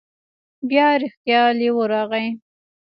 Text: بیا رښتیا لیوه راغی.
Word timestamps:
بیا 0.69 0.87
رښتیا 1.01 1.41
لیوه 1.59 1.85
راغی. 1.93 2.27